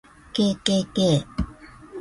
[0.33, 1.07] kkk